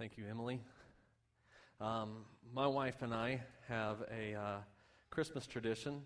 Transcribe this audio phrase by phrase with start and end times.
[0.00, 0.58] Thank you, Emily.
[1.78, 4.56] Um, my wife and I have a uh,
[5.10, 6.00] Christmas tradition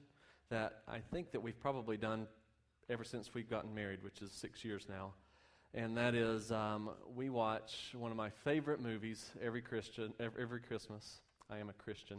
[0.51, 2.27] that I think that we've probably done
[2.91, 5.13] ever since we've gotten married, which is six years now.
[5.75, 11.21] And that is, um, we watch one of my favorite movies every Christian every, Christmas.
[11.49, 12.19] I am a Christian,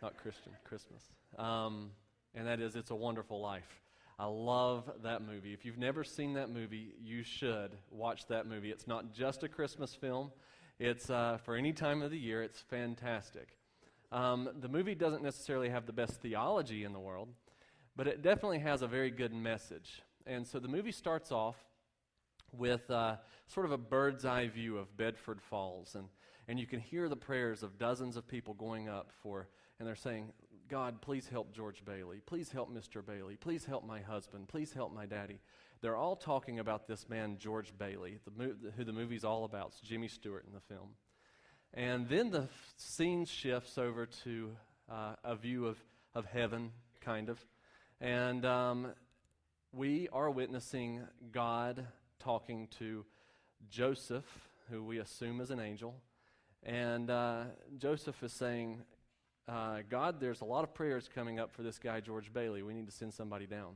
[0.00, 1.02] not Christian, Christmas.
[1.36, 1.90] Um,
[2.34, 3.83] and that is, It's a Wonderful Life.
[4.18, 5.52] I love that movie.
[5.52, 8.70] If you've never seen that movie, you should watch that movie.
[8.70, 10.30] It's not just a Christmas film,
[10.78, 13.56] it's uh, for any time of the year, it's fantastic.
[14.12, 17.28] Um, the movie doesn't necessarily have the best theology in the world,
[17.96, 20.02] but it definitely has a very good message.
[20.26, 21.56] And so the movie starts off
[22.52, 23.16] with uh,
[23.48, 25.96] sort of a bird's eye view of Bedford Falls.
[25.96, 26.06] And,
[26.46, 29.96] and you can hear the prayers of dozens of people going up for, and they're
[29.96, 30.32] saying,
[30.74, 32.20] God, please help George Bailey.
[32.26, 33.00] Please help Mr.
[33.06, 33.36] Bailey.
[33.36, 34.48] Please help my husband.
[34.48, 35.38] Please help my daddy.
[35.80, 39.68] They're all talking about this man, George Bailey, the mo- who the movie's all about.
[39.68, 40.96] It's Jimmy Stewart in the film.
[41.74, 44.56] And then the f- scene shifts over to
[44.90, 45.78] uh, a view of,
[46.12, 47.38] of heaven, kind of.
[48.00, 48.94] And um,
[49.72, 51.86] we are witnessing God
[52.18, 53.04] talking to
[53.70, 54.26] Joseph,
[54.68, 55.94] who we assume is an angel.
[56.64, 57.44] And uh,
[57.78, 58.82] Joseph is saying,
[59.46, 62.62] uh, God, there's a lot of prayers coming up for this guy, George Bailey.
[62.62, 63.74] We need to send somebody down.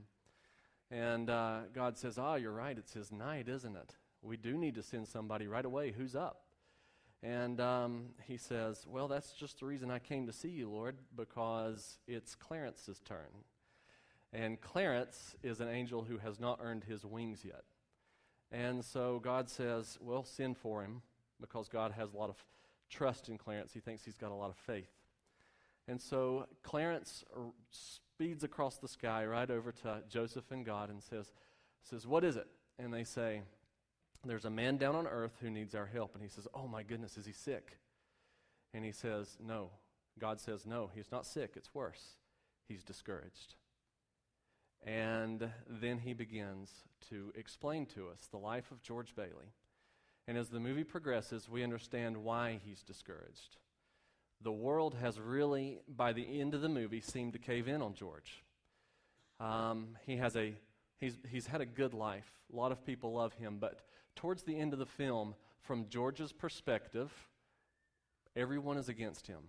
[0.91, 2.77] And uh, God says, Ah, you're right.
[2.77, 3.95] It's his night, isn't it?
[4.23, 5.93] We do need to send somebody right away.
[5.93, 6.43] Who's up?
[7.23, 10.97] And um, he says, Well, that's just the reason I came to see you, Lord,
[11.15, 13.45] because it's Clarence's turn.
[14.33, 17.65] And Clarence is an angel who has not earned his wings yet.
[18.51, 21.03] And so God says, Well, send for him
[21.41, 22.43] because God has a lot of
[22.89, 23.75] trust in Clarence.
[23.75, 24.98] He thinks he's got a lot of faith.
[25.89, 27.25] And so Clarence
[27.71, 31.33] speeds across the sky right over to Joseph and God and says,
[31.83, 32.47] says, What is it?
[32.79, 33.41] And they say,
[34.25, 36.15] There's a man down on earth who needs our help.
[36.15, 37.79] And he says, Oh my goodness, is he sick?
[38.75, 39.71] And he says, No.
[40.19, 41.53] God says, No, he's not sick.
[41.57, 42.17] It's worse.
[42.69, 43.55] He's discouraged.
[44.87, 46.71] And then he begins
[47.09, 49.55] to explain to us the life of George Bailey.
[50.29, 53.57] And as the movie progresses, we understand why he's discouraged
[54.43, 57.95] the world has really, by the end of the movie, seemed to cave in on
[57.95, 58.45] George.
[59.41, 60.55] Um, he has a
[60.99, 62.31] he's he's had a good life.
[62.53, 63.81] A lot of people love him, but
[64.15, 67.13] towards the end of the film, from George's perspective,
[68.37, 69.41] everyone is against him.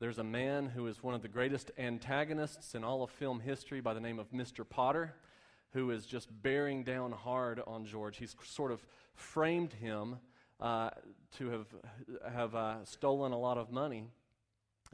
[0.00, 3.80] There's a man who is one of the greatest antagonists in all of film history
[3.80, 4.68] by the name of Mr.
[4.68, 5.14] Potter,
[5.72, 8.16] who is just bearing down hard on George.
[8.16, 10.16] He's sort of framed him
[10.62, 10.90] uh,
[11.38, 11.66] to have,
[12.32, 14.06] have uh, stolen a lot of money.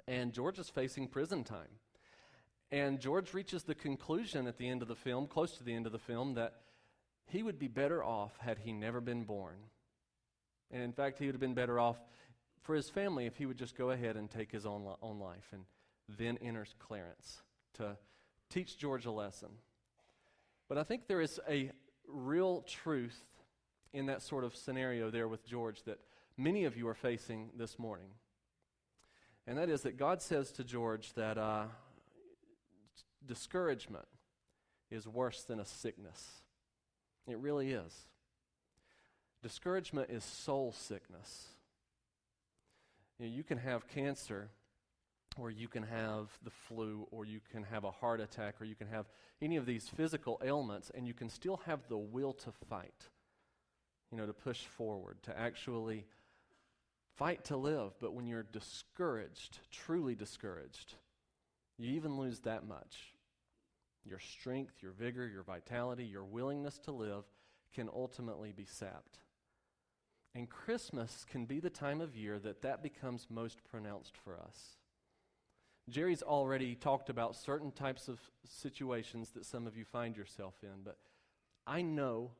[0.07, 1.69] And George is facing prison time.
[2.73, 5.87] And George reaches the conclusion at the end of the film, close to the end
[5.87, 6.55] of the film, that
[7.27, 9.57] he would be better off had he never been born.
[10.71, 11.99] And in fact, he would have been better off
[12.63, 15.49] for his family if he would just go ahead and take his own, own life.
[15.53, 15.65] And
[16.19, 17.43] then enters Clarence
[17.75, 17.97] to
[18.49, 19.51] teach George a lesson.
[20.69, 21.71] But I think there is a
[22.07, 23.23] real truth
[23.93, 25.99] in that sort of scenario there with George that
[26.37, 28.11] many of you are facing this morning.
[29.47, 31.65] And that is that God says to George that uh,
[33.27, 34.07] discouragement
[34.91, 36.43] is worse than a sickness.
[37.27, 38.07] It really is.
[39.43, 41.47] Discouragement is soul sickness.
[43.19, 44.51] You, know, you can have cancer,
[45.37, 48.75] or you can have the flu, or you can have a heart attack, or you
[48.75, 49.07] can have
[49.41, 53.09] any of these physical ailments, and you can still have the will to fight
[54.11, 56.07] you know, to push forward, to actually
[57.17, 57.93] fight to live.
[58.01, 60.95] But when you're discouraged, truly discouraged,
[61.77, 63.15] you even lose that much.
[64.05, 67.25] Your strength, your vigor, your vitality, your willingness to live
[67.75, 69.19] can ultimately be sapped.
[70.35, 74.77] And Christmas can be the time of year that that becomes most pronounced for us.
[75.89, 80.83] Jerry's already talked about certain types of situations that some of you find yourself in,
[80.85, 80.99] but
[81.67, 82.33] I know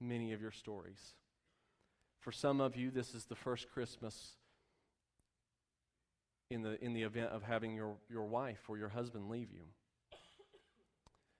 [0.00, 1.14] many of your stories.
[2.20, 4.36] For some of you, this is the first Christmas
[6.50, 9.64] in the, in the event of having your, your wife or your husband leave you.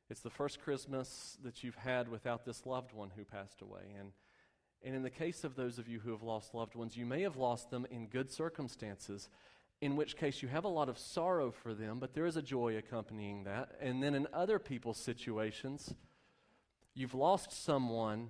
[0.09, 3.95] It's the first Christmas that you've had without this loved one who passed away.
[3.99, 4.13] And,
[4.85, 7.23] and in the case of those of you who have lost loved ones, you may
[7.23, 9.29] have lost them in good circumstances,
[9.81, 12.43] in which case you have a lot of sorrow for them, but there is a
[12.43, 13.71] joy accompanying that.
[13.81, 15.93] And then in other people's situations,
[16.95, 18.29] you've lost someone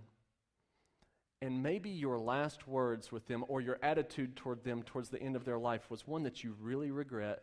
[1.43, 5.37] and maybe your last words with them or your attitude toward them towards the end
[5.37, 7.43] of their life was one that you really regret.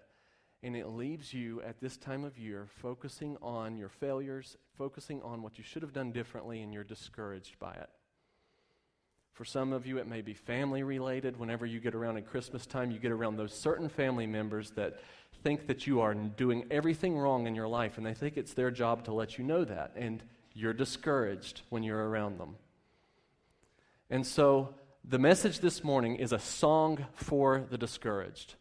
[0.64, 5.42] And it leaves you at this time of year focusing on your failures, focusing on
[5.42, 7.90] what you should have done differently, and you're discouraged by it.
[9.34, 11.38] For some of you, it may be family related.
[11.38, 15.02] Whenever you get around in Christmas time, you get around those certain family members that
[15.44, 18.72] think that you are doing everything wrong in your life, and they think it's their
[18.72, 19.92] job to let you know that.
[19.96, 20.24] And
[20.54, 22.56] you're discouraged when you're around them.
[24.14, 28.54] And so, the message this morning is a song for the discouraged.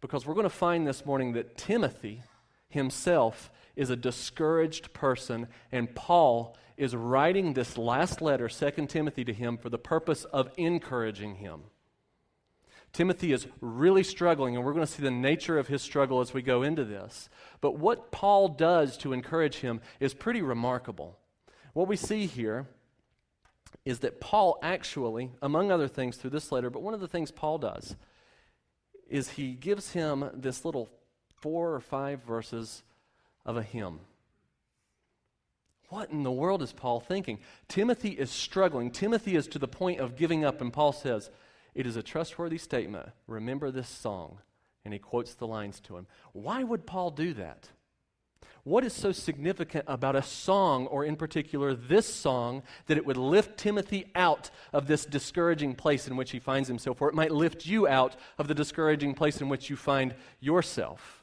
[0.00, 2.22] Because we're going to find this morning that Timothy
[2.68, 9.32] himself is a discouraged person, and Paul is writing this last letter, 2 Timothy, to
[9.32, 11.62] him for the purpose of encouraging him.
[12.92, 16.32] Timothy is really struggling, and we're going to see the nature of his struggle as
[16.32, 17.28] we go into this.
[17.60, 21.18] But what Paul does to encourage him is pretty remarkable.
[21.72, 22.68] What we see here
[23.84, 27.30] is that Paul actually, among other things through this letter, but one of the things
[27.30, 27.96] Paul does
[29.08, 30.88] is he gives him this little
[31.40, 32.82] four or five verses
[33.44, 34.00] of a hymn.
[35.90, 37.38] What in the world is Paul thinking?
[37.68, 38.90] Timothy is struggling.
[38.90, 41.30] Timothy is to the point of giving up, and Paul says,
[41.74, 43.10] It is a trustworthy statement.
[43.26, 44.38] Remember this song.
[44.84, 46.06] And he quotes the lines to him.
[46.32, 47.68] Why would Paul do that?
[48.64, 53.18] What is so significant about a song, or in particular this song, that it would
[53.18, 57.30] lift Timothy out of this discouraging place in which he finds himself, or it might
[57.30, 61.22] lift you out of the discouraging place in which you find yourself?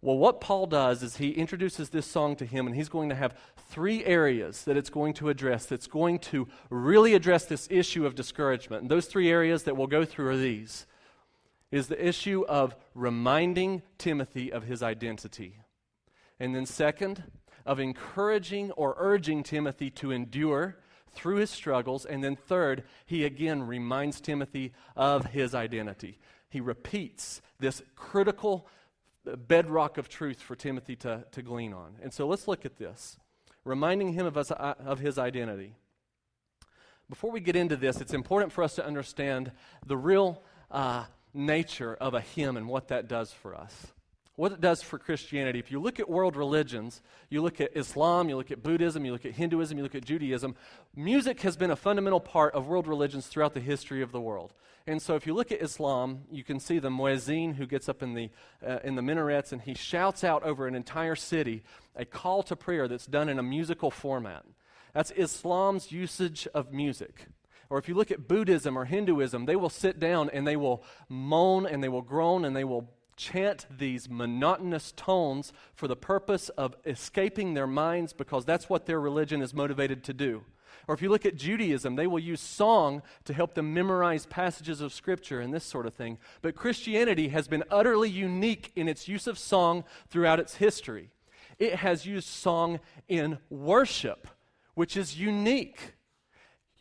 [0.00, 3.14] Well, what Paul does is he introduces this song to him, and he's going to
[3.14, 3.38] have
[3.68, 8.14] three areas that it's going to address that's going to really address this issue of
[8.14, 8.82] discouragement.
[8.82, 10.86] And those three areas that we'll go through are these
[11.70, 15.58] is the issue of reminding Timothy of his identity.
[16.42, 17.22] And then, second,
[17.64, 20.76] of encouraging or urging Timothy to endure
[21.12, 22.04] through his struggles.
[22.04, 26.18] And then, third, he again reminds Timothy of his identity.
[26.50, 28.66] He repeats this critical
[29.24, 31.94] bedrock of truth for Timothy to, to glean on.
[32.02, 33.18] And so let's look at this,
[33.64, 35.76] reminding him of, us, uh, of his identity.
[37.08, 39.52] Before we get into this, it's important for us to understand
[39.86, 40.42] the real
[40.72, 43.92] uh, nature of a hymn and what that does for us.
[44.36, 45.58] What it does for Christianity.
[45.58, 49.12] If you look at world religions, you look at Islam, you look at Buddhism, you
[49.12, 50.56] look at Hinduism, you look at Judaism,
[50.96, 54.54] music has been a fundamental part of world religions throughout the history of the world.
[54.86, 58.02] And so if you look at Islam, you can see the muezzin who gets up
[58.02, 58.30] in the,
[58.66, 61.62] uh, in the minarets and he shouts out over an entire city
[61.94, 64.44] a call to prayer that's done in a musical format.
[64.94, 67.26] That's Islam's usage of music.
[67.70, 70.82] Or if you look at Buddhism or Hinduism, they will sit down and they will
[71.08, 76.48] moan and they will groan and they will chant these monotonous tones for the purpose
[76.50, 80.44] of escaping their minds because that's what their religion is motivated to do.
[80.88, 84.80] Or if you look at Judaism, they will use song to help them memorize passages
[84.80, 86.18] of Scripture and this sort of thing.
[86.40, 91.10] But Christianity has been utterly unique in its use of song throughout its history.
[91.58, 94.26] It has used song in worship,
[94.74, 95.94] which is unique.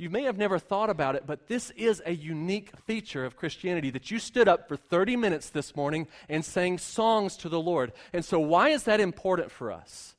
[0.02, 3.92] You may have never thought about it, but this is a unique feature of Christianity
[3.92, 7.94] that you stood up for 30 minutes this morning and sang songs to the Lord.
[8.12, 10.16] And so, why is that important for us?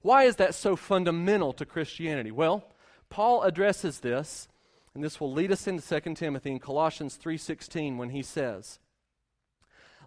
[0.00, 2.30] Why is that so fundamental to Christianity?
[2.30, 2.72] Well,
[3.10, 4.46] Paul addresses this,
[4.94, 8.78] and this will lead us into 2 Timothy in Colossians 3:16 when he says,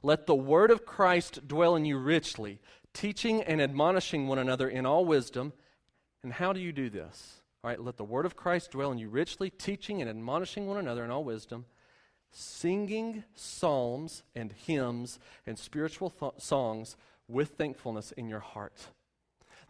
[0.01, 2.61] "Let the word of Christ dwell in you richly,
[2.93, 5.51] teaching and admonishing one another in all wisdom."
[6.23, 7.38] And how do you do this?
[7.63, 10.77] All right, let the word of Christ dwell in you richly, teaching and admonishing one
[10.77, 11.65] another in all wisdom,
[12.31, 16.95] singing psalms and hymns and spiritual th- songs
[17.27, 18.87] with thankfulness in your heart.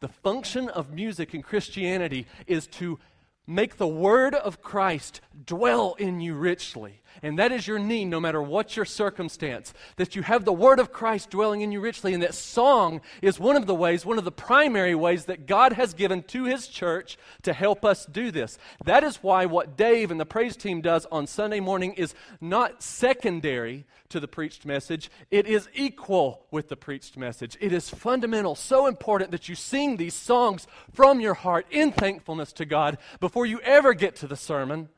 [0.01, 2.99] The function of music in Christianity is to
[3.47, 7.01] Make the word of Christ dwell in you richly.
[7.21, 9.73] And that is your need, no matter what your circumstance.
[9.97, 12.13] That you have the word of Christ dwelling in you richly.
[12.13, 15.73] And that song is one of the ways, one of the primary ways that God
[15.73, 18.57] has given to his church to help us do this.
[18.85, 22.83] That is why what Dave and the praise team does on Sunday morning is not
[22.83, 27.55] secondary to the preached message, it is equal with the preached message.
[27.61, 32.51] It is fundamental, so important that you sing these songs from your heart in thankfulness
[32.53, 34.89] to God before you ever get to the sermon.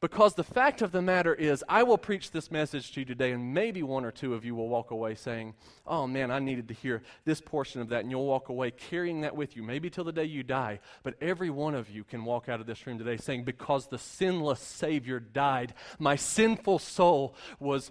[0.00, 3.32] Because the fact of the matter is, I will preach this message to you today,
[3.32, 5.54] and maybe one or two of you will walk away saying,
[5.86, 8.00] Oh man, I needed to hear this portion of that.
[8.00, 10.80] And you'll walk away carrying that with you, maybe till the day you die.
[11.02, 13.98] But every one of you can walk out of this room today saying, Because the
[13.98, 17.90] sinless Savior died, my sinful soul was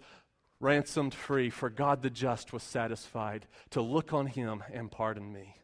[0.60, 5.56] ransomed free, for God the just was satisfied to look on him and pardon me.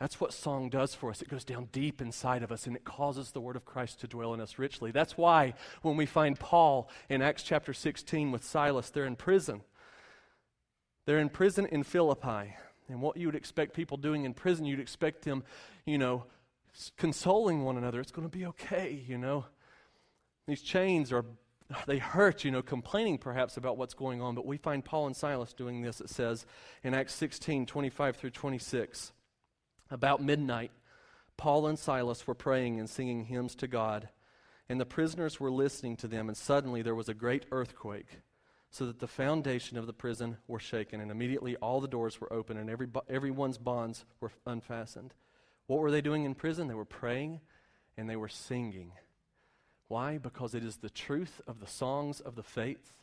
[0.00, 1.20] That's what song does for us.
[1.20, 4.08] It goes down deep inside of us and it causes the word of Christ to
[4.08, 4.92] dwell in us richly.
[4.92, 5.52] That's why
[5.82, 9.60] when we find Paul in Acts chapter 16 with Silas, they're in prison.
[11.04, 12.56] They're in prison in Philippi.
[12.88, 15.44] And what you would expect people doing in prison, you'd expect them,
[15.84, 16.24] you know,
[16.96, 18.00] consoling one another.
[18.00, 19.44] It's going to be okay, you know.
[20.48, 21.26] These chains are,
[21.86, 24.34] they hurt, you know, complaining perhaps about what's going on.
[24.34, 26.46] But we find Paul and Silas doing this, it says
[26.82, 29.12] in Acts 16 25 through 26.
[29.90, 30.70] About midnight,
[31.36, 34.08] Paul and Silas were praying and singing hymns to God,
[34.68, 38.20] and the prisoners were listening to them, and suddenly there was a great earthquake,
[38.70, 42.32] so that the foundation of the prison were shaken, and immediately all the doors were
[42.32, 45.14] open, and every, everyone's bonds were unfastened.
[45.70, 46.66] What were they doing in prison?
[46.66, 47.40] They were praying
[47.96, 48.90] and they were singing.
[49.86, 50.18] Why?
[50.18, 52.96] Because it is the truth of the songs of the faith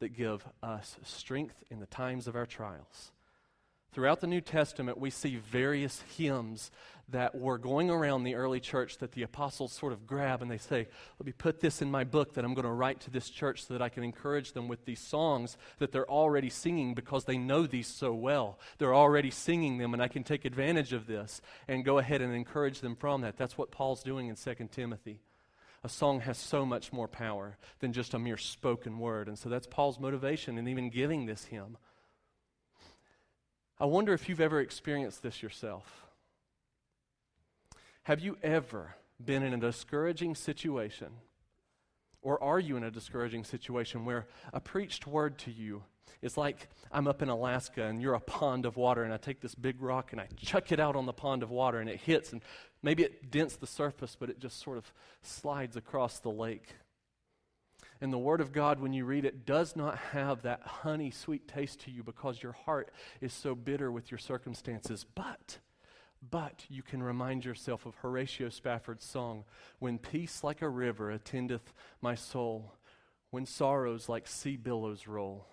[0.00, 3.12] that give us strength in the times of our trials.
[3.92, 6.70] Throughout the New Testament, we see various hymns
[7.08, 10.58] that were going around the early church that the apostles sort of grab and they
[10.58, 10.86] say,
[11.18, 13.64] Let me put this in my book that I'm going to write to this church
[13.64, 17.36] so that I can encourage them with these songs that they're already singing because they
[17.36, 18.60] know these so well.
[18.78, 22.32] They're already singing them, and I can take advantage of this and go ahead and
[22.32, 23.36] encourage them from that.
[23.36, 25.20] That's what Paul's doing in 2 Timothy.
[25.82, 29.28] A song has so much more power than just a mere spoken word.
[29.28, 31.78] And so that's Paul's motivation in even giving this hymn.
[33.80, 36.06] I wonder if you've ever experienced this yourself.
[38.02, 38.94] Have you ever
[39.24, 41.08] been in a discouraging situation,
[42.20, 45.82] or are you in a discouraging situation where a preached word to you
[46.20, 49.40] is like I'm up in Alaska and you're a pond of water, and I take
[49.40, 52.00] this big rock and I chuck it out on the pond of water, and it
[52.00, 52.42] hits, and
[52.82, 56.74] maybe it dents the surface, but it just sort of slides across the lake.
[58.00, 61.46] And the Word of God, when you read it, does not have that honey sweet
[61.46, 62.90] taste to you because your heart
[63.20, 65.04] is so bitter with your circumstances.
[65.14, 65.58] But,
[66.30, 69.44] but you can remind yourself of Horatio Spafford's song,
[69.78, 72.74] When peace like a river attendeth my soul,
[73.30, 75.46] when sorrows like sea billows roll.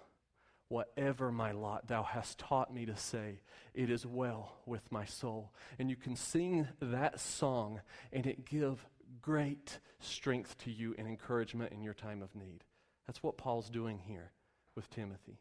[0.69, 3.39] Whatever my lot, thou hast taught me to say,
[3.73, 5.53] it is well with my soul.
[5.79, 7.79] And you can sing that song
[8.11, 8.85] and it give
[9.21, 12.63] great strength to you and encouragement in your time of need.
[13.05, 14.31] That's what Paul's doing here
[14.75, 15.39] with Timothy.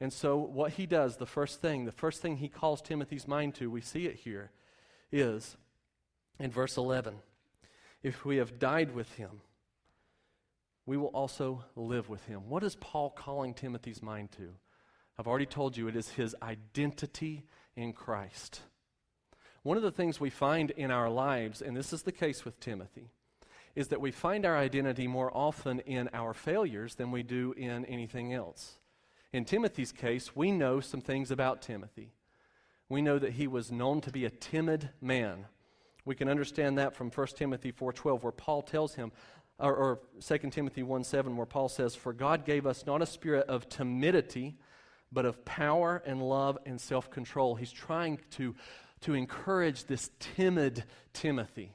[0.00, 3.54] And so, what he does, the first thing, the first thing he calls Timothy's mind
[3.56, 4.50] to, we see it here,
[5.10, 5.56] is
[6.38, 7.16] in verse 11
[8.02, 9.40] if we have died with him,
[10.84, 12.48] we will also live with him.
[12.48, 14.50] What is Paul calling Timothy's mind to?
[15.18, 18.60] I've already told you it is his identity in Christ.
[19.66, 22.60] One of the things we find in our lives, and this is the case with
[22.60, 23.10] Timothy,
[23.74, 27.84] is that we find our identity more often in our failures than we do in
[27.86, 28.78] anything else.
[29.32, 32.12] In Timothy's case, we know some things about Timothy.
[32.88, 35.46] We know that he was known to be a timid man.
[36.04, 39.10] We can understand that from 1 Timothy 4:12 where Paul tells him
[39.58, 43.48] or, or 2 Timothy 1:7 where Paul says for God gave us not a spirit
[43.48, 44.58] of timidity
[45.10, 47.56] but of power and love and self-control.
[47.56, 48.54] He's trying to
[49.00, 51.72] to encourage this timid Timothy.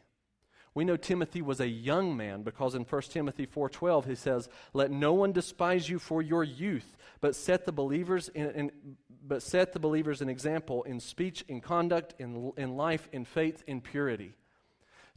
[0.74, 4.90] We know Timothy was a young man because in 1 Timothy 4:12 he says, "Let
[4.90, 9.74] no one despise you for your youth, but set the believers in, in, but set
[9.74, 14.36] the believers an example in speech, in conduct, in, in life, in faith, in purity."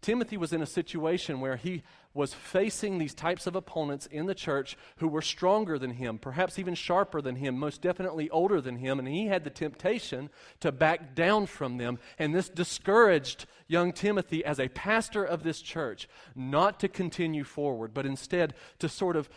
[0.05, 1.83] Timothy was in a situation where he
[2.13, 6.59] was facing these types of opponents in the church who were stronger than him, perhaps
[6.59, 10.29] even sharper than him, most definitely older than him, and he had the temptation
[10.61, 11.99] to back down from them.
[12.19, 16.07] And this discouraged young Timothy as a pastor of this church
[16.37, 19.31] not to continue forward, but instead to sort of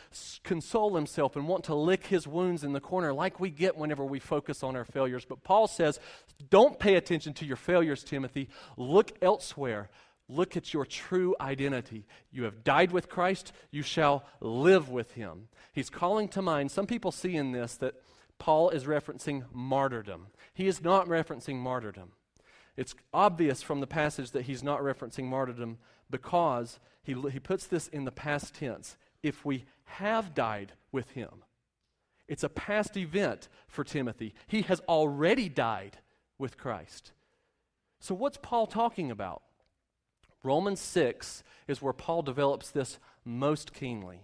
[0.43, 4.03] console himself and want to lick his wounds in the corner, like we get whenever
[4.03, 5.23] we focus on our failures.
[5.23, 6.01] But Paul says,
[6.49, 8.49] Don't pay attention to your failures, Timothy.
[8.75, 9.89] Look elsewhere.
[10.29, 12.05] Look at your true identity.
[12.31, 15.47] You have died with Christ, you shall live with him.
[15.71, 17.95] He's calling to mind, some people see in this that
[18.39, 20.27] Paul is referencing martyrdom.
[20.53, 22.11] He is not referencing martyrdom.
[22.75, 25.79] It's obvious from the passage that he's not referencing martyrdom
[26.09, 28.97] because he, he puts this in the past tense.
[29.23, 31.43] If we have died with him,
[32.27, 34.35] it's a past event for Timothy.
[34.45, 35.97] He has already died
[36.37, 37.13] with Christ.
[37.99, 39.41] So, what's Paul talking about?
[40.47, 44.21] Romans 6 is where Paul develops this most keenly.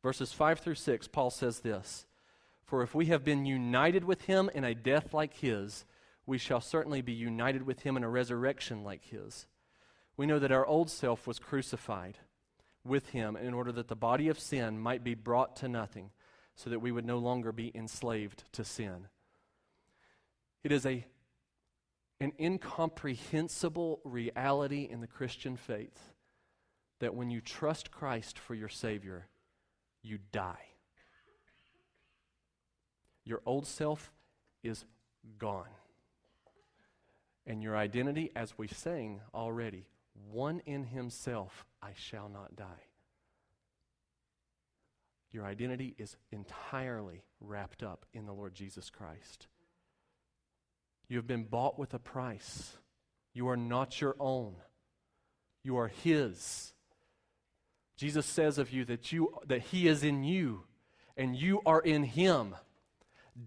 [0.00, 2.06] Verses 5 through 6, Paul says this
[2.64, 5.84] For if we have been united with him in a death like his,
[6.24, 9.46] we shall certainly be united with him in a resurrection like his.
[10.16, 12.18] We know that our old self was crucified
[12.84, 16.10] with him in order that the body of sin might be brought to nothing,
[16.54, 19.08] so that we would no longer be enslaved to sin.
[20.62, 21.06] It is a
[22.20, 26.12] an incomprehensible reality in the Christian faith
[27.00, 29.26] that when you trust Christ for your Savior,
[30.02, 30.66] you die.
[33.24, 34.12] Your old self
[34.62, 34.84] is
[35.38, 35.68] gone.
[37.46, 39.86] And your identity, as we sang already,
[40.30, 42.86] one in himself, I shall not die.
[45.30, 49.48] Your identity is entirely wrapped up in the Lord Jesus Christ.
[51.08, 52.76] You have been bought with a price.
[53.32, 54.56] You are not your own.
[55.62, 56.72] You are His.
[57.96, 60.64] Jesus says of you that, you, that He is in you
[61.16, 62.54] and you are in Him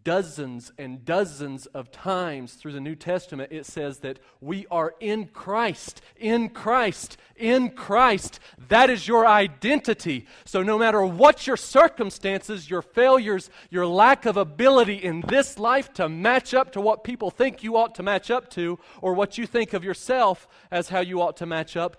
[0.03, 5.25] dozens and dozens of times through the New Testament, it says that we are in
[5.25, 8.39] Christ, in Christ, in Christ.
[8.67, 10.27] That is your identity.
[10.45, 15.93] So, no matter what your circumstances, your failures, your lack of ability in this life
[15.93, 19.37] to match up to what people think you ought to match up to, or what
[19.37, 21.97] you think of yourself as how you ought to match up,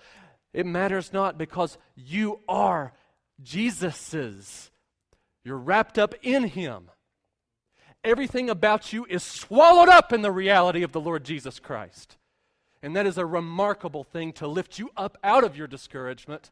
[0.53, 2.93] it matters not because you are
[3.43, 4.71] Jesus's.
[5.45, 6.91] You're wrapped up in Him
[8.05, 12.17] everything about you is swallowed up in the reality of the Lord Jesus Christ.
[12.83, 16.51] And that is a remarkable thing to lift you up out of your discouragement.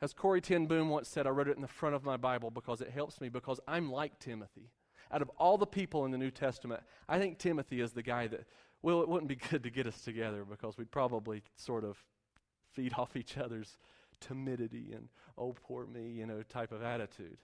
[0.00, 2.50] As Corrie ten Boom once said, I wrote it in the front of my Bible
[2.50, 4.70] because it helps me because I'm like Timothy.
[5.10, 8.26] Out of all the people in the New Testament, I think Timothy is the guy
[8.26, 8.44] that,
[8.82, 11.96] well, it wouldn't be good to get us together because we'd probably sort of
[12.72, 13.78] feed off each other's
[14.20, 17.38] timidity and, oh, poor me, you know, type of attitude.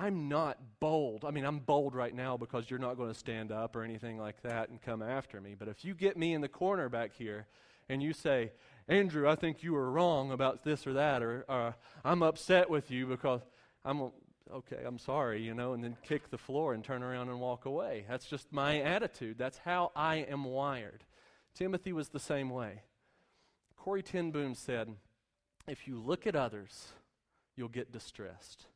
[0.00, 1.24] I'm not bold.
[1.24, 4.16] I mean, I'm bold right now because you're not going to stand up or anything
[4.16, 5.56] like that and come after me.
[5.58, 7.48] But if you get me in the corner back here
[7.88, 8.52] and you say,
[8.86, 11.74] Andrew, I think you were wrong about this or that, or, or
[12.04, 13.40] I'm upset with you because
[13.84, 14.12] I'm,
[14.54, 17.64] okay, I'm sorry, you know, and then kick the floor and turn around and walk
[17.64, 18.04] away.
[18.08, 19.36] That's just my attitude.
[19.36, 21.02] That's how I am wired.
[21.54, 22.82] Timothy was the same way.
[23.76, 24.94] Corrie ten Boom said,
[25.66, 26.92] if you look at others,
[27.56, 28.66] you'll get distressed.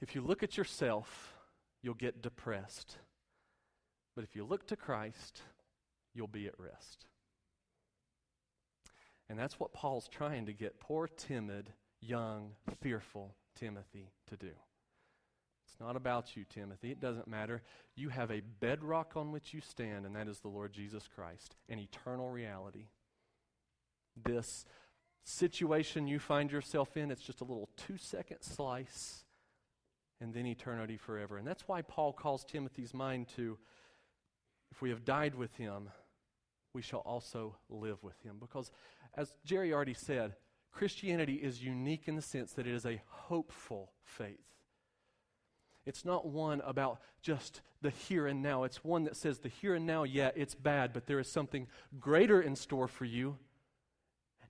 [0.00, 1.34] If you look at yourself,
[1.82, 2.98] you'll get depressed.
[4.14, 5.42] But if you look to Christ,
[6.14, 7.06] you'll be at rest.
[9.28, 14.52] And that's what Paul's trying to get poor, timid, young, fearful Timothy to do.
[15.66, 16.90] It's not about you, Timothy.
[16.90, 17.62] It doesn't matter.
[17.96, 21.56] You have a bedrock on which you stand, and that is the Lord Jesus Christ,
[21.68, 22.86] an eternal reality.
[24.16, 24.64] This
[25.24, 29.25] situation you find yourself in, it's just a little two second slice
[30.20, 31.36] and then eternity forever.
[31.36, 33.58] And that's why Paul calls Timothy's mind to
[34.70, 35.88] if we have died with him,
[36.72, 38.36] we shall also live with him.
[38.40, 38.70] Because,
[39.14, 40.34] as Jerry already said,
[40.72, 44.44] Christianity is unique in the sense that it is a hopeful faith.
[45.86, 48.64] It's not one about just the here and now.
[48.64, 51.68] It's one that says the here and now, yeah, it's bad, but there is something
[52.00, 53.36] greater in store for you.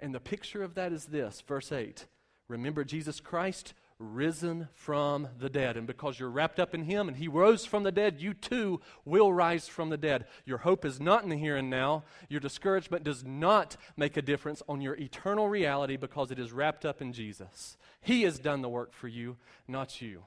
[0.01, 2.07] And the picture of that is this verse 8
[2.49, 5.77] Remember Jesus Christ risen from the dead.
[5.77, 8.81] And because you're wrapped up in Him and He rose from the dead, you too
[9.05, 10.27] will rise from the dead.
[10.45, 12.05] Your hope is not in the here and now.
[12.29, 16.85] Your discouragement does not make a difference on your eternal reality because it is wrapped
[16.85, 17.77] up in Jesus.
[18.01, 20.25] He has done the work for you, not you.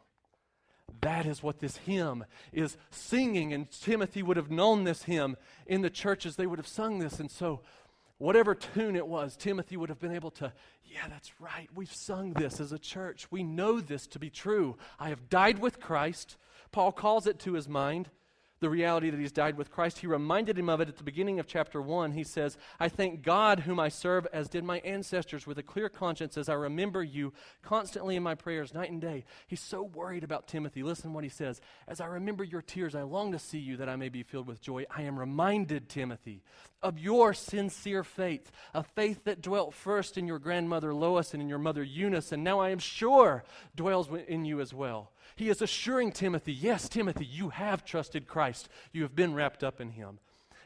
[1.02, 3.54] That is what this hymn is singing.
[3.54, 6.36] And Timothy would have known this hymn in the churches.
[6.36, 7.20] They would have sung this.
[7.20, 7.62] And so
[8.20, 10.54] whatever tune it was, Timothy would have been able to,
[10.86, 11.68] yeah, that's right.
[11.74, 13.32] We've sung this as a church.
[13.32, 14.78] We know this to be true.
[15.00, 16.38] I have died with Christ.
[16.72, 18.10] Paul calls it to his mind
[18.60, 20.00] the reality that he's died with Christ.
[20.00, 22.12] He reminded him of it at the beginning of chapter 1.
[22.12, 25.90] He says, I thank God whom I serve, as did my ancestors, with a clear
[25.90, 29.26] conscience, as I remember you constantly in my prayers, night and day.
[29.48, 30.84] He's so worried about Timothy.
[30.84, 31.62] Listen what he says.
[31.88, 34.48] As I remember your tears, I long to see you that I may be filled
[34.48, 34.86] with joy.
[34.90, 36.44] I am reminded, Timothy,
[36.82, 41.50] of your sincere faith, a faith that dwelt first in your grandmother Lois and in
[41.50, 43.44] your mother Eunice, and now I am sure
[43.76, 45.12] dwells in you as well.
[45.40, 48.68] He is assuring Timothy, yes, Timothy, you have trusted Christ.
[48.92, 50.20] You have been wrapped up in him.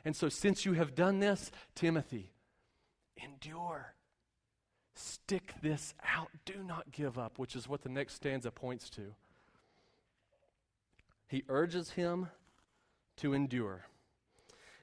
[0.03, 2.31] And so, since you have done this, Timothy,
[3.15, 3.93] endure.
[4.95, 6.29] Stick this out.
[6.43, 9.13] Do not give up, which is what the next stanza points to.
[11.27, 12.29] He urges him
[13.17, 13.86] to endure.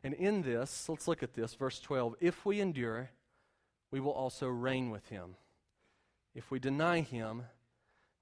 [0.05, 2.15] And in this, let's look at this, verse 12.
[2.21, 3.11] If we endure,
[3.91, 5.35] we will also reign with him.
[6.33, 7.43] If we deny him,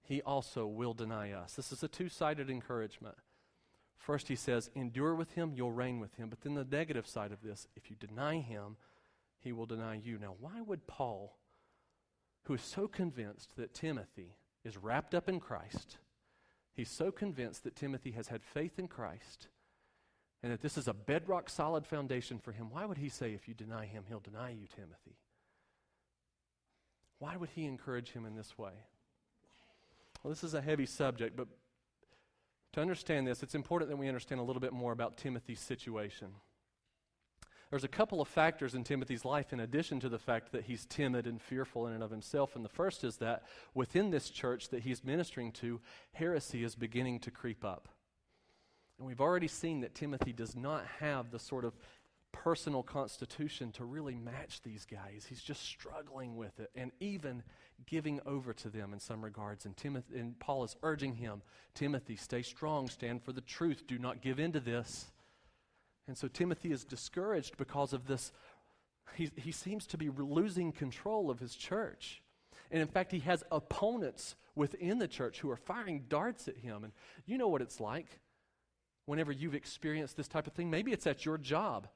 [0.09, 1.53] he also will deny us.
[1.53, 3.17] This is a two sided encouragement.
[3.99, 6.31] First, he says, endure with him, you'll reign with him.
[6.31, 8.77] But then the negative side of this, if you deny him,
[9.39, 10.19] he will deny you.
[10.19, 11.37] Now, why would Paul,
[12.45, 15.99] who is so convinced that Timothy is wrapped up in Christ,
[16.75, 19.49] he's so convinced that Timothy has had faith in Christ,
[20.43, 23.47] and that this is a bedrock solid foundation for him, why would he say, if
[23.47, 25.19] you deny him, he'll deny you, Timothy?
[27.19, 28.73] Why would he encourage him in this way?
[30.23, 31.49] Well, this is a heavy subject, but
[32.73, 36.29] to understand this, it's important that we understand a little bit more about Timothy's situation.
[37.71, 40.87] there's a couple of factors in Timothy's life in addition to the fact that he's
[40.87, 42.57] timid and fearful in and of himself.
[42.57, 45.81] And the first is that within this church that he's ministering to,
[46.13, 47.89] heresy is beginning to creep up.
[48.99, 51.77] And we've already seen that Timothy does not have the sort of
[52.45, 55.27] personal constitution to really match these guys.
[55.29, 57.43] He's just struggling with it and even
[57.87, 59.67] giving over to them in some regards.
[59.67, 61.43] And, Timothy, and Paul is urging him
[61.75, 65.07] Timothy, stay strong, stand for the truth, do not give in to this.
[66.07, 68.33] And so Timothy is discouraged because of this.
[69.15, 72.23] He, he seems to be losing control of his church.
[72.71, 76.85] And in fact, he has opponents within the church who are firing darts at him.
[76.85, 76.93] And
[77.27, 78.21] you know what it's like
[79.07, 80.71] whenever you've experienced this type of thing.
[80.71, 81.89] Maybe it's at your job,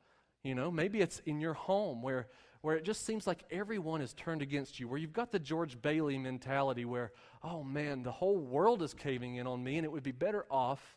[0.43, 2.29] you know, maybe it's in your home where,
[2.63, 5.81] where it just seems like everyone is turned against you, where you've got the George
[5.81, 9.93] Bailey mentality where, oh man, the whole world is caving in on me, and it
[9.93, 10.97] would be better off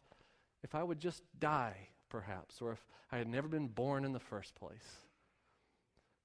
[0.64, 4.20] if I would just die, perhaps, or if I had never been born in the
[4.20, 5.02] first place.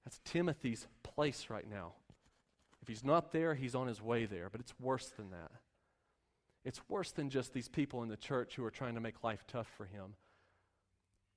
[0.04, 1.92] That's Timothy's place right now.
[2.80, 5.50] If he's not there, he's on his way there, but it's worse than that.
[6.64, 9.44] It's worse than just these people in the church who are trying to make life
[9.46, 10.14] tough for him.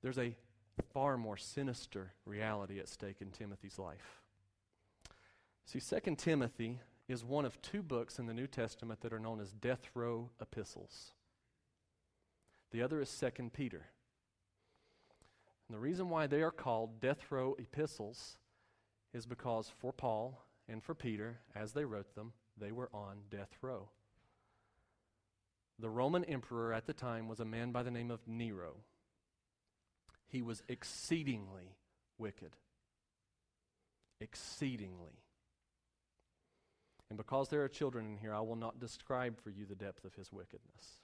[0.02, 0.36] There's a
[0.82, 4.22] far more sinister reality at stake in Timothy's life.
[5.66, 9.40] See, 2 Timothy is one of two books in the New Testament that are known
[9.40, 11.14] as death row epistles.
[12.72, 13.86] The other is 2 Peter.
[15.68, 18.38] And the reason why they are called death row epistles
[19.14, 23.58] is because for Paul and for Peter, as they wrote them, they were on death
[23.62, 23.90] row.
[25.80, 28.76] The Roman emperor at the time was a man by the name of Nero
[30.34, 31.76] he was exceedingly
[32.18, 32.56] wicked.
[34.20, 35.22] Exceedingly.
[37.08, 40.04] And because there are children in here, I will not describe for you the depth
[40.04, 41.02] of his wickedness.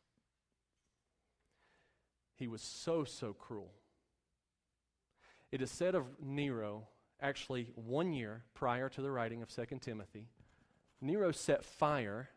[2.34, 3.72] He was so, so cruel.
[5.52, 6.88] It is said of Nero,
[7.22, 10.26] actually, one year prior to the writing of 2 Timothy,
[11.02, 12.30] Nero set fire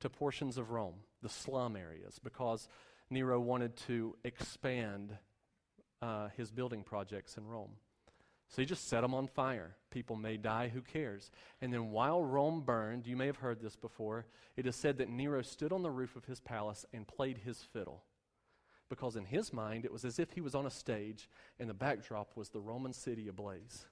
[0.00, 2.68] to portions of Rome, the slum areas, because
[3.10, 5.16] Nero wanted to expand
[6.02, 7.70] uh, his building projects in Rome.
[8.48, 9.76] So he just set them on fire.
[9.90, 11.30] People may die, who cares?
[11.62, 15.08] And then while Rome burned, you may have heard this before, it is said that
[15.08, 18.02] Nero stood on the roof of his palace and played his fiddle.
[18.90, 21.74] Because in his mind, it was as if he was on a stage and the
[21.74, 23.86] backdrop was the Roman city ablaze.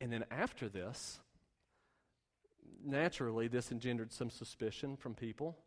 [0.00, 1.18] And then after this,
[2.84, 5.58] naturally, this engendered some suspicion from people.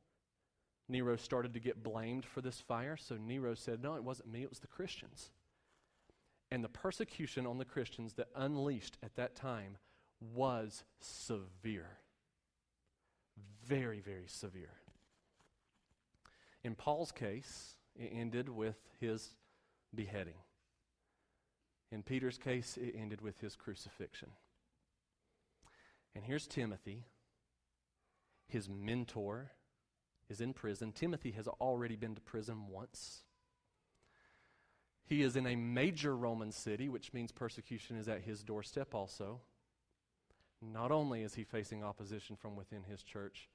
[0.90, 4.44] Nero started to get blamed for this fire, so Nero said, No, it wasn't me,
[4.44, 5.30] it was the Christians.
[6.52, 9.78] And the persecution on the Christians that unleashed at that time
[10.20, 11.98] was severe.
[13.66, 14.76] Very, very severe.
[16.64, 19.30] In Paul's case, it ended with his
[19.96, 20.38] beheading.
[21.92, 24.30] In Peter's case, it ended with his crucifixion.
[26.16, 27.06] And here's Timothy,
[28.48, 29.52] his mentor,
[30.30, 30.92] is in prison.
[30.92, 33.24] Timothy has already been to prison once.
[35.06, 39.42] He is in a major Roman city, which means persecution is at his doorstep also.
[40.62, 43.50] Not only is he facing opposition from within his church,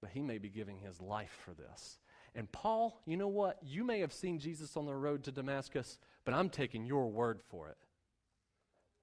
[0.00, 1.98] but he may be giving his life for this.
[2.34, 3.58] And Paul, you know what?
[3.62, 7.40] You may have seen Jesus on the road to Damascus, but I'm taking your word
[7.42, 7.76] for it.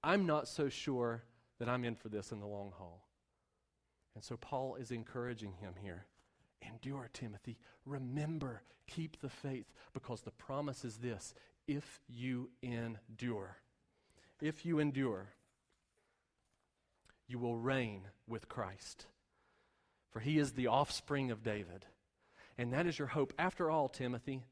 [0.04, 1.24] I'm not so sure
[1.60, 3.07] that I'm in for this in the long haul.
[4.18, 6.08] And so Paul is encouraging him here.
[6.64, 7.56] Endure, Timothy.
[7.86, 11.36] Remember, keep the faith, because the promise is this
[11.68, 13.58] if you endure,
[14.42, 15.28] if you endure,
[17.28, 19.06] you will reign with Christ.
[20.10, 21.86] For he is the offspring of David.
[22.58, 23.34] And that is your hope.
[23.38, 24.46] After all, Timothy,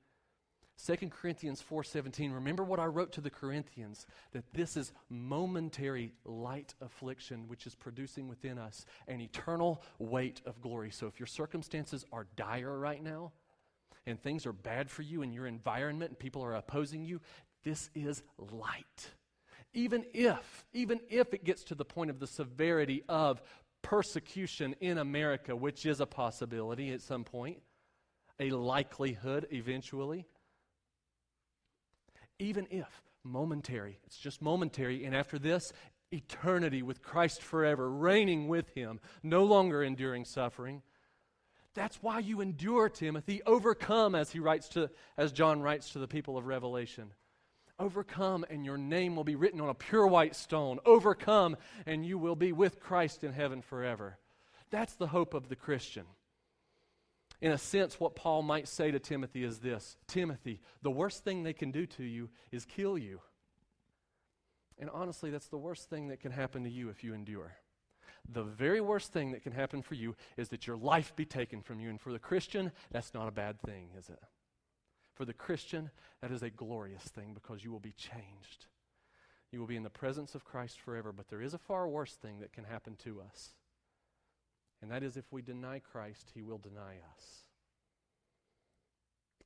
[0.77, 6.75] 2 Corinthians 4:17 Remember what I wrote to the Corinthians that this is momentary light
[6.81, 10.91] affliction which is producing within us an eternal weight of glory.
[10.91, 13.31] So if your circumstances are dire right now
[14.05, 17.21] and things are bad for you in your environment and people are opposing you,
[17.63, 19.11] this is light.
[19.73, 23.41] Even if even if it gets to the point of the severity of
[23.81, 27.59] persecution in America, which is a possibility at some point,
[28.39, 30.25] a likelihood eventually,
[32.39, 35.71] even if momentary, it's just momentary, and after this,
[36.11, 40.81] eternity with Christ forever, reigning with Him, no longer enduring suffering.
[41.73, 43.41] That's why you endure, Timothy.
[43.45, 47.11] Overcome, as he writes to, as John writes to the people of Revelation.
[47.77, 50.79] Overcome, and your name will be written on a pure white stone.
[50.85, 54.17] Overcome, and you will be with Christ in heaven forever.
[54.71, 56.05] That's the hope of the Christian.
[57.45, 61.43] In a sense, what Paul might say to Timothy is this Timothy, the worst thing
[61.43, 63.21] they can do to you is kill you.
[64.79, 67.53] And honestly, that's the worst thing that can happen to you if you endure.
[68.27, 71.61] The very worst thing that can happen for you is that your life be taken
[71.61, 71.91] from you.
[71.91, 74.23] And for the Christian, that's not a bad thing, is it?
[75.13, 75.91] For the Christian,
[76.23, 78.65] that is a glorious thing because you will be changed.
[79.51, 81.11] You will be in the presence of Christ forever.
[81.11, 83.51] But there is a far worse thing that can happen to us.
[84.85, 87.45] And that is if we deny Christ, he will deny us.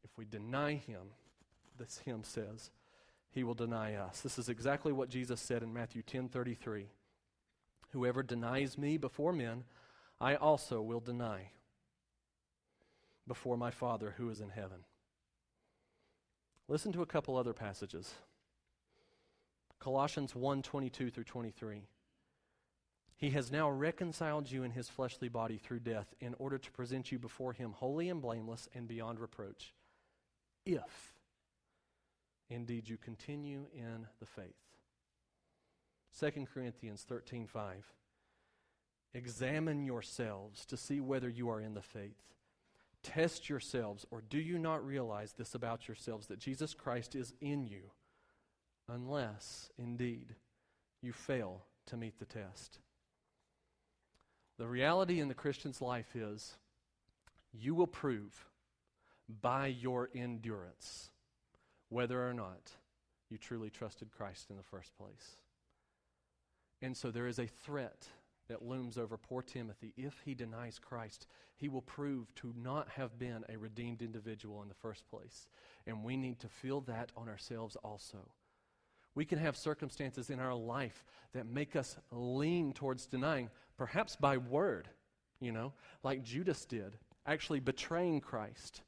[0.03, 1.11] If we deny him,
[1.77, 2.71] this hymn says,
[3.31, 4.19] he will deny us.
[4.19, 6.87] This is exactly what Jesus said in Matthew 10:33.
[7.91, 9.63] Whoever denies me before men,
[10.19, 11.51] I also will deny
[13.25, 14.83] before my Father who is in heaven.
[16.67, 18.13] Listen to a couple other passages.
[19.79, 21.87] Colossians 1:22 through 23.
[23.19, 27.11] He has now reconciled you in his fleshly body through death in order to present
[27.11, 29.73] you before him holy and blameless and beyond reproach.
[30.65, 31.13] If
[32.49, 34.55] indeed you continue in the faith.
[36.17, 37.83] 2 Corinthians 13:5
[39.13, 42.23] Examine yourselves to see whether you are in the faith.
[43.03, 47.65] Test yourselves or do you not realize this about yourselves that Jesus Christ is in
[47.65, 47.91] you
[48.87, 50.35] unless indeed
[51.01, 52.79] you fail to meet the test.
[54.59, 56.57] The reality in the Christian's life is
[57.53, 58.45] you will prove
[59.41, 61.11] by your endurance
[61.87, 62.73] whether or not
[63.29, 65.37] you truly trusted Christ in the first place.
[66.81, 68.09] And so there is a threat
[68.49, 69.93] that looms over poor Timothy.
[69.95, 74.67] If he denies Christ, he will prove to not have been a redeemed individual in
[74.67, 75.47] the first place.
[75.87, 78.29] And we need to feel that on ourselves also.
[79.19, 81.03] We can have circumstances in our life
[81.33, 84.87] that make us lean towards denying, perhaps by word,
[85.41, 88.81] you know, like Judas did, actually betraying Christ.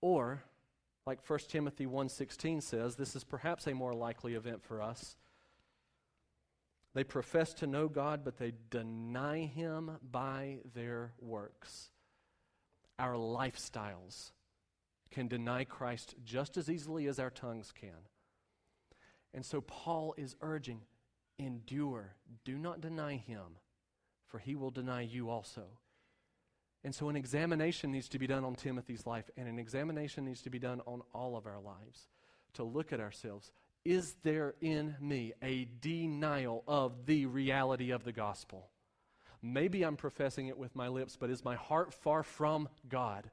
[0.00, 0.42] Or
[1.06, 5.18] like 1 Timothy 1:16 says, this is perhaps a more likely event for us.
[6.94, 11.90] They profess to know God, but they deny him by their works.
[12.98, 14.30] Our lifestyles
[15.10, 18.08] can deny Christ just as easily as our tongues can.
[19.34, 20.82] And so Paul is urging
[21.38, 22.14] endure,
[22.44, 23.56] do not deny him,
[24.28, 25.64] for he will deny you also.
[26.84, 30.42] And so an examination needs to be done on Timothy's life, and an examination needs
[30.42, 32.08] to be done on all of our lives
[32.54, 33.52] to look at ourselves.
[33.84, 38.68] Is there in me a denial of the reality of the gospel?
[39.42, 43.30] Maybe I'm professing it with my lips, but is my heart far from God?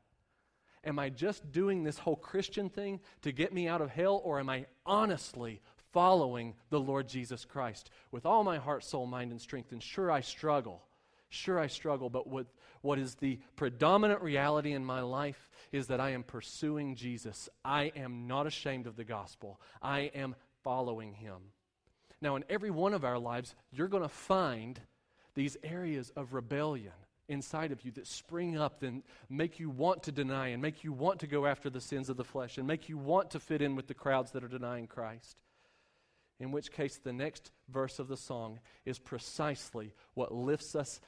[0.84, 4.40] Am I just doing this whole Christian thing to get me out of hell, or
[4.40, 9.42] am I honestly following the Lord Jesus Christ with all my heart, soul, mind, and
[9.42, 9.72] strength?
[9.72, 10.84] And sure, I struggle.
[11.30, 12.48] Sure, I struggle, but what,
[12.82, 17.50] what is the predominant reality in my life is that I am pursuing Jesus.
[17.64, 19.62] I am not ashamed of the gospel.
[19.82, 21.38] I am following him.
[22.22, 24.80] Now, in every one of our lives, you're going to find
[25.36, 26.94] these areas of rebellion
[27.30, 30.92] inside of you that spring up and make you want to deny and make you
[30.92, 33.62] want to go after the sins of the flesh and make you want to fit
[33.62, 35.38] in with the crowds that are denying Christ.
[36.40, 41.02] In which case, the next verse of the song is precisely what lifts us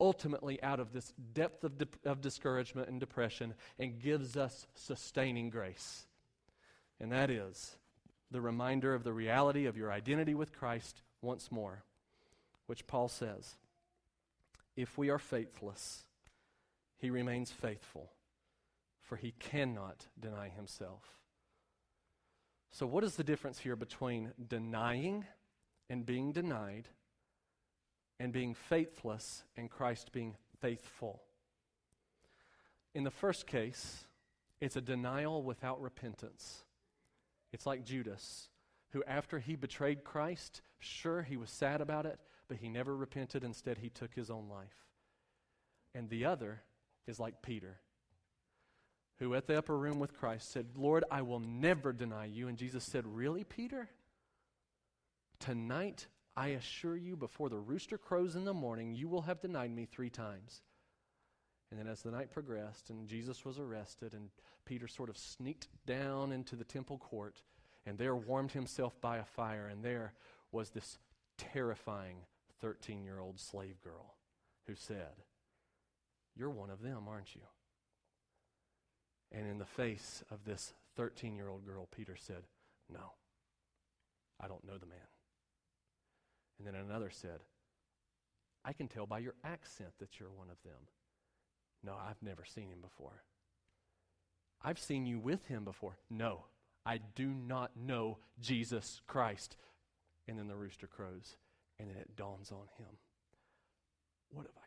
[0.00, 5.48] ultimately out of this depth of, de- of discouragement and depression and gives us sustaining
[5.48, 6.06] grace.
[6.98, 7.76] And that is
[8.30, 11.84] the reminder of the reality of your identity with Christ once more,
[12.66, 13.56] which Paul says
[14.76, 16.04] if we are faithless,
[16.96, 18.10] he remains faithful,
[19.00, 21.21] for he cannot deny himself.
[22.72, 25.24] So, what is the difference here between denying
[25.88, 26.88] and being denied?
[28.22, 31.24] and being faithless and Christ being faithful.
[32.94, 34.04] In the first case,
[34.60, 36.62] it's a denial without repentance.
[37.52, 38.48] It's like Judas,
[38.90, 43.42] who, after he betrayed Christ, sure, he was sad about it, but he never repented.
[43.42, 44.86] Instead, he took his own life.
[45.92, 46.62] And the other
[47.08, 47.80] is like Peter,
[49.18, 52.48] who at the upper room with Christ said, Lord, I will never deny you.
[52.48, 53.88] And Jesus said, Really, Peter?
[55.38, 59.74] Tonight I assure you, before the rooster crows in the morning, you will have denied
[59.74, 60.62] me three times.
[61.70, 64.30] And then, as the night progressed and Jesus was arrested, and
[64.64, 67.42] Peter sort of sneaked down into the temple court,
[67.86, 70.12] and there warmed himself by a fire, and there
[70.52, 70.98] was this
[71.38, 72.16] terrifying
[72.60, 74.14] 13 year old slave girl
[74.66, 75.22] who said,
[76.36, 77.42] You're one of them, aren't you?
[79.32, 82.44] And in the face of this 13 year old girl, Peter said,
[82.92, 83.12] No,
[84.40, 84.98] I don't know the man.
[86.58, 87.40] And then another said,
[88.64, 90.88] I can tell by your accent that you're one of them.
[91.82, 93.24] No, I've never seen him before.
[94.62, 95.96] I've seen you with him before.
[96.08, 96.44] No,
[96.86, 99.56] I do not know Jesus Christ.
[100.28, 101.36] And then the rooster crows,
[101.80, 102.86] and then it dawns on him
[104.30, 104.61] What have?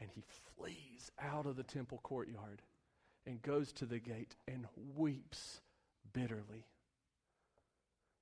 [0.00, 0.24] And he
[0.56, 2.62] flees out of the temple courtyard
[3.26, 5.60] and goes to the gate and weeps
[6.12, 6.66] bitterly.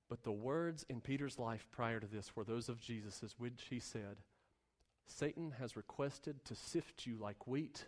[0.08, 3.80] But the words in Peter's life prior to this were those of Jesus, which he
[3.80, 4.18] said,
[5.06, 7.87] Satan has requested to sift you like wheat,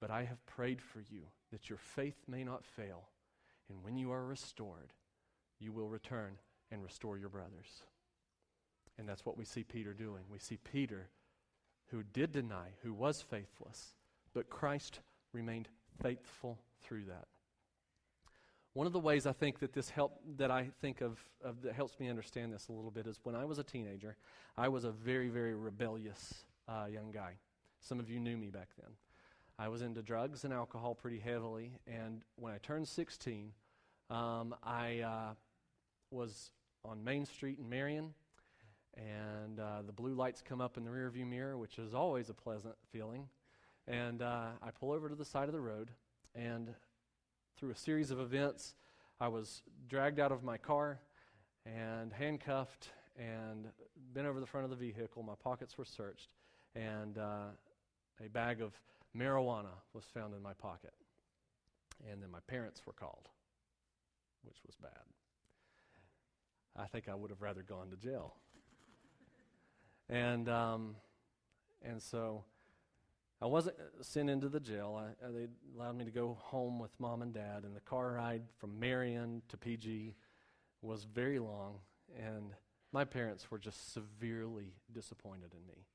[0.00, 3.08] but I have prayed for you that your faith may not fail.
[3.68, 4.92] And when you are restored,
[5.58, 6.38] you will return
[6.70, 7.82] and restore your brothers.
[8.98, 10.24] And that's what we see Peter doing.
[10.30, 11.08] We see Peter,
[11.92, 13.94] who did deny, who was faithless,
[14.34, 15.00] but Christ
[15.32, 15.68] remained
[16.02, 17.26] faithful through that.
[18.72, 21.74] One of the ways I think that this help that I think of, of that
[21.74, 24.16] helps me understand this a little bit is when I was a teenager,
[24.56, 27.34] I was a very very rebellious uh, young guy.
[27.80, 28.92] Some of you knew me back then.
[29.58, 33.52] I was into drugs and alcohol pretty heavily, and when I turned 16,
[34.08, 35.34] um, I uh,
[36.10, 36.50] was
[36.84, 38.14] on Main Street in Marion,
[38.96, 42.34] and uh, the blue lights come up in the rearview mirror, which is always a
[42.34, 43.28] pleasant feeling.
[43.86, 45.90] And uh, I pull over to the side of the road,
[46.34, 46.74] and
[47.56, 48.74] through a series of events,
[49.20, 50.98] I was dragged out of my car
[51.64, 53.66] and handcuffed and
[54.14, 55.22] bent over the front of the vehicle.
[55.22, 56.28] My pockets were searched,
[56.74, 57.50] and uh,
[58.24, 58.72] a bag of
[59.16, 60.92] marijuana was found in my pocket.
[62.10, 63.28] And then my parents were called,
[64.42, 64.90] which was bad.
[66.76, 68.34] I think I would have rather gone to jail.
[70.08, 70.96] And um,
[71.82, 72.44] and so
[73.40, 75.00] I wasn't sent into the jail.
[75.00, 78.12] I, uh, they allowed me to go home with mom and dad, and the car
[78.12, 80.14] ride from Marion to PG
[80.80, 81.78] was very long,
[82.16, 82.52] and
[82.92, 85.86] my parents were just severely disappointed in me.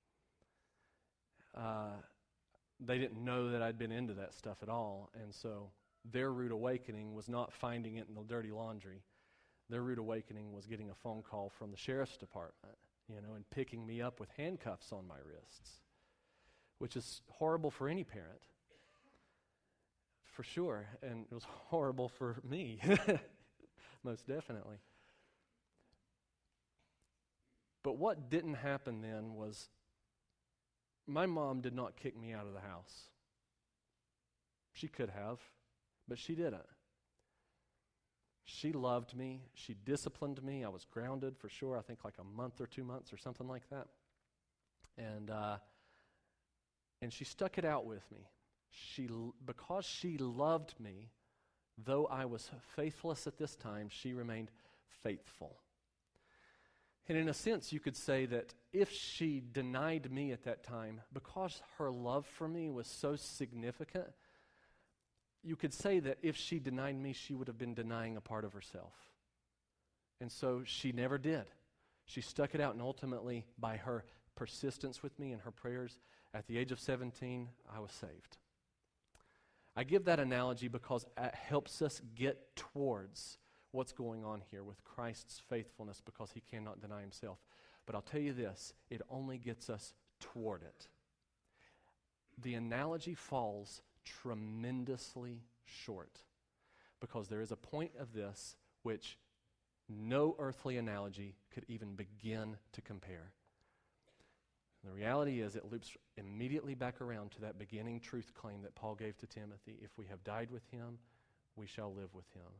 [1.56, 1.96] Uh,
[2.80, 5.70] they didn't know that I'd been into that stuff at all, and so
[6.12, 9.04] their rude awakening was not finding it in the dirty laundry.
[9.70, 13.50] Their rude awakening was getting a phone call from the sheriff's department, you know, and
[13.50, 15.80] picking me up with handcuffs on my wrists
[16.80, 18.42] which is horrible for any parent,
[20.24, 20.88] for sure.
[21.02, 22.80] And it was horrible for me,
[24.04, 24.78] most definitely.
[27.84, 29.70] But what didn't happen then was
[31.08, 33.10] my mom did not kick me out of the house.
[34.74, 35.40] She could have,
[36.08, 36.66] but she didn't.
[38.50, 39.42] She loved me.
[39.54, 40.64] She disciplined me.
[40.64, 43.48] I was grounded for sure, I think like a month or two months or something
[43.48, 43.88] like that.
[44.98, 45.58] And, uh,
[47.02, 48.30] and she stuck it out with me.
[48.70, 49.10] She,
[49.46, 51.10] because she loved me,
[51.78, 54.50] though I was faithless at this time, she remained
[55.04, 55.60] faithful.
[57.10, 61.02] And in a sense, you could say that if she denied me at that time,
[61.14, 64.08] because her love for me was so significant,
[65.48, 68.44] you could say that if she denied me, she would have been denying a part
[68.44, 68.94] of herself.
[70.20, 71.46] And so she never did.
[72.06, 74.04] She stuck it out, and ultimately, by her
[74.36, 76.00] persistence with me and her prayers,
[76.34, 78.38] at the age of 17, I was saved.
[79.76, 83.38] I give that analogy because it helps us get towards
[83.72, 87.38] what's going on here with Christ's faithfulness because he cannot deny himself.
[87.86, 90.88] But I'll tell you this it only gets us toward it.
[92.42, 93.82] The analogy falls
[94.22, 96.22] tremendously short
[97.00, 99.18] because there is a point of this which
[99.90, 103.32] no earthly analogy could even begin to compare.
[104.84, 108.96] The reality is, it loops immediately back around to that beginning truth claim that Paul
[108.96, 109.78] gave to Timothy.
[109.82, 111.00] If we have died with him,
[111.56, 112.52] we shall live with him.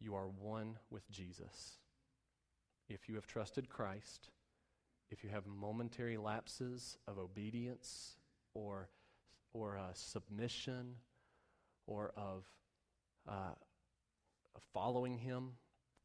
[0.00, 1.78] You are one with Jesus.
[2.88, 4.30] If you have trusted Christ,
[5.10, 8.16] if you have momentary lapses of obedience
[8.54, 8.88] or,
[9.52, 10.94] or uh, submission
[11.86, 12.44] or of,
[13.28, 13.54] uh,
[14.72, 15.50] following him,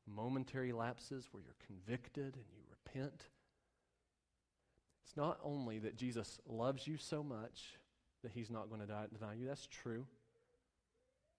[0.08, 3.27] momentary lapses where you're convicted and you repent,
[5.03, 7.77] it's not only that Jesus loves you so much
[8.23, 10.05] that he's not going to deny you, that's true,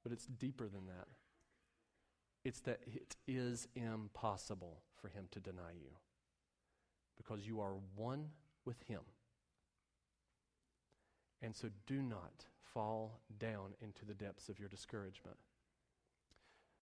[0.03, 1.09] but it's deeper than that.
[2.45, 5.91] It's that it is impossible for him to deny you
[7.17, 8.27] because you are one
[8.65, 9.01] with him.
[11.47, 12.45] And so do not
[12.75, 15.37] fall down into the depths of your discouragement.